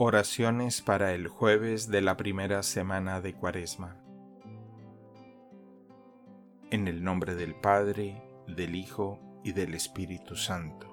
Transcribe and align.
Oraciones 0.00 0.80
para 0.80 1.12
el 1.12 1.26
jueves 1.26 1.90
de 1.90 2.00
la 2.02 2.16
primera 2.16 2.62
semana 2.62 3.20
de 3.20 3.34
Cuaresma. 3.34 3.96
En 6.70 6.86
el 6.86 7.02
nombre 7.02 7.34
del 7.34 7.56
Padre, 7.56 8.22
del 8.46 8.76
Hijo 8.76 9.18
y 9.42 9.50
del 9.50 9.74
Espíritu 9.74 10.36
Santo. 10.36 10.86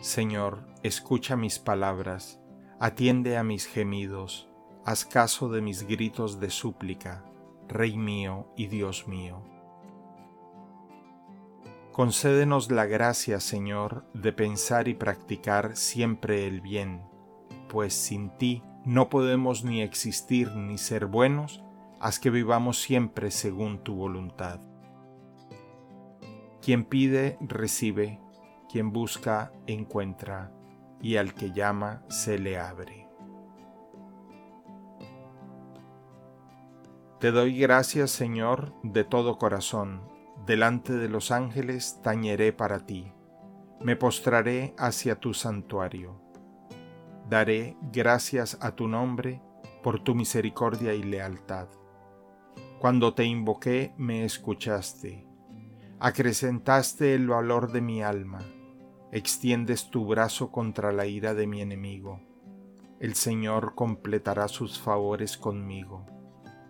Señor, 0.00 0.66
escucha 0.82 1.36
mis 1.36 1.58
palabras, 1.58 2.40
atiende 2.80 3.36
a 3.36 3.44
mis 3.44 3.66
gemidos, 3.66 4.48
haz 4.86 5.04
caso 5.04 5.50
de 5.50 5.60
mis 5.60 5.86
gritos 5.86 6.40
de 6.40 6.48
súplica, 6.48 7.22
Rey 7.68 7.98
mío 7.98 8.50
y 8.56 8.68
Dios 8.68 9.06
mío. 9.06 9.44
Concédenos 11.92 12.70
la 12.70 12.86
gracia, 12.86 13.38
Señor, 13.38 14.06
de 14.14 14.32
pensar 14.32 14.88
y 14.88 14.94
practicar 14.94 15.76
siempre 15.76 16.46
el 16.46 16.62
bien, 16.62 17.02
pues 17.68 17.92
sin 17.92 18.30
ti 18.38 18.62
no 18.86 19.10
podemos 19.10 19.62
ni 19.62 19.82
existir 19.82 20.56
ni 20.56 20.78
ser 20.78 21.04
buenos, 21.04 21.62
haz 22.00 22.18
que 22.18 22.30
vivamos 22.30 22.80
siempre 22.80 23.30
según 23.30 23.84
tu 23.84 23.94
voluntad. 23.94 24.58
Quien 26.62 26.86
pide, 26.86 27.36
recibe, 27.42 28.22
quien 28.70 28.90
busca, 28.90 29.52
encuentra, 29.66 30.50
y 31.02 31.16
al 31.16 31.34
que 31.34 31.52
llama, 31.52 32.04
se 32.08 32.38
le 32.38 32.58
abre. 32.58 33.06
Te 37.20 37.32
doy 37.32 37.58
gracias, 37.58 38.10
Señor, 38.12 38.72
de 38.82 39.04
todo 39.04 39.36
corazón 39.36 40.10
delante 40.46 40.92
de 40.94 41.08
los 41.08 41.30
ángeles 41.30 42.00
tañeré 42.02 42.52
para 42.52 42.84
ti, 42.84 43.12
me 43.80 43.94
postraré 43.96 44.74
hacia 44.76 45.20
tu 45.20 45.34
santuario. 45.34 46.20
Daré 47.28 47.76
gracias 47.92 48.58
a 48.60 48.74
tu 48.74 48.88
nombre 48.88 49.40
por 49.82 50.02
tu 50.02 50.14
misericordia 50.14 50.94
y 50.94 51.02
lealtad. 51.02 51.68
Cuando 52.80 53.14
te 53.14 53.24
invoqué 53.24 53.94
me 53.96 54.24
escuchaste, 54.24 55.26
acrecentaste 56.00 57.14
el 57.14 57.28
valor 57.28 57.70
de 57.70 57.80
mi 57.80 58.02
alma, 58.02 58.40
extiendes 59.12 59.90
tu 59.90 60.06
brazo 60.06 60.50
contra 60.50 60.90
la 60.92 61.06
ira 61.06 61.34
de 61.34 61.46
mi 61.46 61.60
enemigo. 61.60 62.20
El 62.98 63.14
Señor 63.14 63.74
completará 63.76 64.48
sus 64.48 64.80
favores 64.80 65.36
conmigo. 65.36 66.06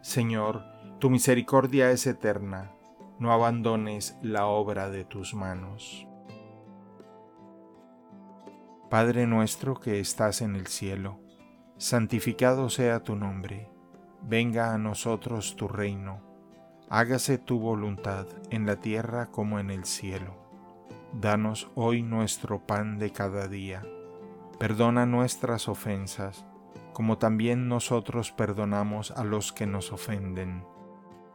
Señor, 0.00 0.62
tu 0.98 1.10
misericordia 1.10 1.90
es 1.90 2.06
eterna 2.06 2.77
no 3.18 3.32
abandones 3.32 4.16
la 4.22 4.46
obra 4.46 4.90
de 4.90 5.04
tus 5.04 5.34
manos. 5.34 6.06
Padre 8.88 9.26
nuestro 9.26 9.78
que 9.80 10.00
estás 10.00 10.40
en 10.40 10.54
el 10.54 10.66
cielo, 10.66 11.18
santificado 11.76 12.70
sea 12.70 13.02
tu 13.02 13.16
nombre, 13.16 13.70
venga 14.22 14.72
a 14.72 14.78
nosotros 14.78 15.56
tu 15.56 15.68
reino, 15.68 16.22
hágase 16.88 17.38
tu 17.38 17.58
voluntad 17.58 18.26
en 18.50 18.66
la 18.66 18.76
tierra 18.76 19.26
como 19.26 19.58
en 19.58 19.70
el 19.70 19.84
cielo. 19.84 20.36
Danos 21.12 21.70
hoy 21.74 22.02
nuestro 22.02 22.66
pan 22.66 22.98
de 22.98 23.10
cada 23.12 23.48
día, 23.48 23.82
perdona 24.58 25.06
nuestras 25.06 25.68
ofensas, 25.68 26.46
como 26.92 27.18
también 27.18 27.68
nosotros 27.68 28.32
perdonamos 28.32 29.10
a 29.10 29.24
los 29.24 29.52
que 29.52 29.66
nos 29.66 29.92
ofenden 29.92 30.64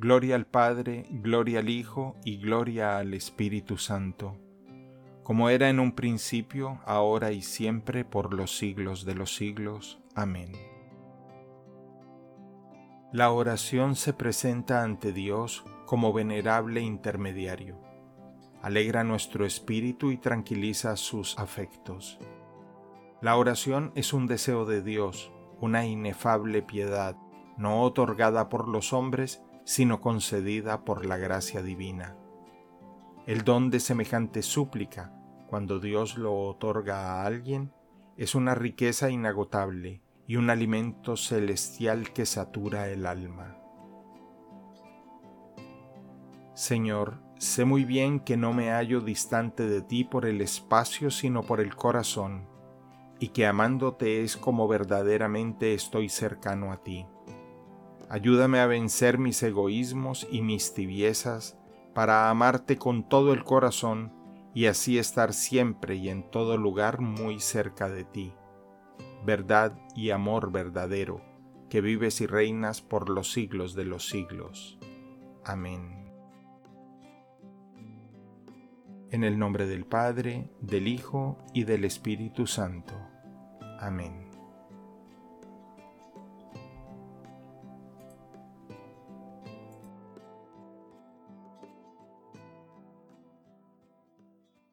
Gloria 0.00 0.36
al 0.36 0.46
Padre, 0.46 1.06
gloria 1.10 1.58
al 1.58 1.68
Hijo 1.68 2.14
y 2.24 2.36
gloria 2.36 2.98
al 2.98 3.14
Espíritu 3.14 3.78
Santo, 3.78 4.36
como 5.24 5.50
era 5.50 5.70
en 5.70 5.80
un 5.80 5.90
principio, 5.90 6.78
ahora 6.86 7.32
y 7.32 7.42
siempre, 7.42 8.04
por 8.04 8.32
los 8.32 8.56
siglos 8.56 9.04
de 9.04 9.16
los 9.16 9.34
siglos. 9.34 9.98
Amén. 10.14 10.52
La 13.12 13.32
oración 13.32 13.96
se 13.96 14.12
presenta 14.12 14.84
ante 14.84 15.12
Dios 15.12 15.64
como 15.84 16.12
venerable 16.12 16.80
intermediario. 16.80 17.76
Alegra 18.62 19.02
nuestro 19.02 19.44
espíritu 19.44 20.12
y 20.12 20.16
tranquiliza 20.16 20.96
sus 20.96 21.36
afectos. 21.40 22.20
La 23.20 23.34
oración 23.34 23.90
es 23.96 24.12
un 24.12 24.28
deseo 24.28 24.64
de 24.64 24.80
Dios, 24.80 25.32
una 25.60 25.86
inefable 25.86 26.62
piedad, 26.62 27.16
no 27.56 27.82
otorgada 27.82 28.48
por 28.48 28.68
los 28.68 28.92
hombres, 28.92 29.42
sino 29.68 30.00
concedida 30.00 30.86
por 30.86 31.04
la 31.04 31.18
gracia 31.18 31.60
divina. 31.60 32.16
El 33.26 33.44
don 33.44 33.68
de 33.68 33.80
semejante 33.80 34.40
súplica, 34.40 35.12
cuando 35.46 35.78
Dios 35.78 36.16
lo 36.16 36.34
otorga 36.40 37.02
a 37.02 37.26
alguien, 37.26 37.70
es 38.16 38.34
una 38.34 38.54
riqueza 38.54 39.10
inagotable 39.10 40.00
y 40.26 40.36
un 40.36 40.48
alimento 40.48 41.18
celestial 41.18 42.14
que 42.14 42.24
satura 42.24 42.88
el 42.88 43.04
alma. 43.04 43.58
Señor, 46.54 47.20
sé 47.36 47.66
muy 47.66 47.84
bien 47.84 48.20
que 48.20 48.38
no 48.38 48.54
me 48.54 48.70
hallo 48.70 49.02
distante 49.02 49.68
de 49.68 49.82
ti 49.82 50.02
por 50.02 50.24
el 50.24 50.40
espacio, 50.40 51.10
sino 51.10 51.42
por 51.42 51.60
el 51.60 51.76
corazón, 51.76 52.48
y 53.20 53.28
que 53.28 53.46
amándote 53.46 54.22
es 54.22 54.38
como 54.38 54.66
verdaderamente 54.66 55.74
estoy 55.74 56.08
cercano 56.08 56.72
a 56.72 56.82
ti. 56.82 57.04
Ayúdame 58.10 58.60
a 58.60 58.66
vencer 58.66 59.18
mis 59.18 59.42
egoísmos 59.42 60.26
y 60.30 60.40
mis 60.40 60.72
tibiezas 60.72 61.58
para 61.94 62.30
amarte 62.30 62.78
con 62.78 63.08
todo 63.08 63.32
el 63.32 63.44
corazón 63.44 64.12
y 64.54 64.66
así 64.66 64.98
estar 64.98 65.34
siempre 65.34 65.96
y 65.96 66.08
en 66.08 66.30
todo 66.30 66.56
lugar 66.56 67.00
muy 67.00 67.38
cerca 67.38 67.88
de 67.88 68.04
ti. 68.04 68.32
Verdad 69.24 69.78
y 69.94 70.10
amor 70.10 70.50
verdadero, 70.50 71.20
que 71.68 71.80
vives 71.80 72.20
y 72.20 72.26
reinas 72.26 72.80
por 72.80 73.10
los 73.10 73.32
siglos 73.32 73.74
de 73.74 73.84
los 73.84 74.08
siglos. 74.08 74.78
Amén. 75.44 76.10
En 79.10 79.24
el 79.24 79.38
nombre 79.38 79.66
del 79.66 79.84
Padre, 79.84 80.50
del 80.60 80.88
Hijo 80.88 81.38
y 81.52 81.64
del 81.64 81.84
Espíritu 81.84 82.46
Santo. 82.46 82.94
Amén. 83.80 84.27